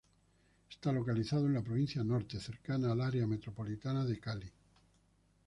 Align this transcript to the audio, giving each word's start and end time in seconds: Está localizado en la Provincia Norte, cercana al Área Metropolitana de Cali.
Está 0.67 0.91
localizado 0.91 1.45
en 1.45 1.53
la 1.53 1.61
Provincia 1.61 2.03
Norte, 2.03 2.39
cercana 2.39 2.91
al 2.91 3.01
Área 3.01 3.27
Metropolitana 3.27 4.03
de 4.03 4.19
Cali. 4.19 4.51